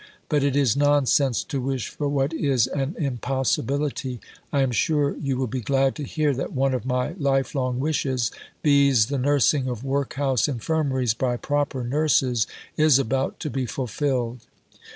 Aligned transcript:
But 0.29 0.43
it 0.43 0.55
is 0.55 0.75
nonsense 0.75 1.43
to 1.43 1.61
wish 1.61 1.89
for 1.89 2.07
what 2.09 2.33
is 2.33 2.65
an 2.65 2.95
impossibility. 2.97 4.19
I 4.51 4.61
am 4.63 4.71
sure 4.71 5.15
you 5.17 5.37
will 5.37 5.45
be 5.45 5.61
glad 5.61 5.93
to 5.97 6.03
hear 6.03 6.33
that 6.33 6.53
one 6.53 6.73
of 6.73 6.87
my 6.87 7.11
life 7.19 7.53
long 7.53 7.79
wishes, 7.79 8.31
viz. 8.63 9.05
the 9.09 9.19
nursing 9.19 9.67
of 9.67 9.83
Workhouse 9.83 10.47
Infirmaries 10.47 11.13
by 11.13 11.37
proper 11.37 11.83
Nurses, 11.83 12.47
is 12.77 12.97
about 12.97 13.39
to 13.41 13.51
be 13.51 13.67
fulfilled. 13.67 14.39